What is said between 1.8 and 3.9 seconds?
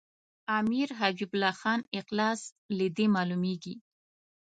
اخلاص له دې معلومیږي.